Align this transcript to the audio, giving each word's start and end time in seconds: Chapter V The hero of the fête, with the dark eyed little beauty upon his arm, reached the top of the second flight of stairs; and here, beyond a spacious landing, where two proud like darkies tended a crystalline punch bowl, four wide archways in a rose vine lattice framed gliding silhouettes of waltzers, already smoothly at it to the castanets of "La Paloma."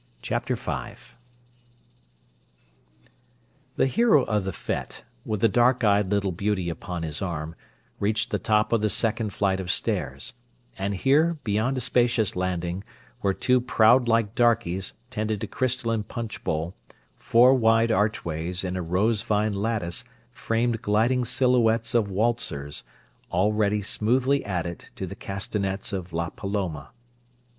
Chapter 0.23 0.55
V 0.55 0.93
The 3.75 3.85
hero 3.85 4.23
of 4.23 4.45
the 4.45 4.49
fête, 4.51 5.03
with 5.23 5.41
the 5.41 5.47
dark 5.47 5.83
eyed 5.83 6.09
little 6.09 6.31
beauty 6.31 6.71
upon 6.71 7.03
his 7.03 7.21
arm, 7.21 7.53
reached 7.99 8.31
the 8.31 8.39
top 8.39 8.73
of 8.73 8.81
the 8.81 8.89
second 8.89 9.31
flight 9.31 9.59
of 9.59 9.69
stairs; 9.69 10.33
and 10.75 10.95
here, 10.95 11.37
beyond 11.43 11.77
a 11.77 11.81
spacious 11.81 12.35
landing, 12.35 12.83
where 13.19 13.35
two 13.35 13.61
proud 13.61 14.07
like 14.07 14.33
darkies 14.33 14.93
tended 15.11 15.43
a 15.43 15.47
crystalline 15.47 16.01
punch 16.01 16.43
bowl, 16.43 16.75
four 17.15 17.53
wide 17.53 17.91
archways 17.91 18.63
in 18.63 18.75
a 18.75 18.81
rose 18.81 19.21
vine 19.21 19.53
lattice 19.53 20.03
framed 20.31 20.81
gliding 20.81 21.23
silhouettes 21.23 21.93
of 21.93 22.09
waltzers, 22.09 22.81
already 23.31 23.83
smoothly 23.83 24.43
at 24.45 24.65
it 24.65 24.89
to 24.95 25.05
the 25.05 25.13
castanets 25.15 25.93
of 25.93 26.11
"La 26.11 26.31
Paloma." 26.31 26.89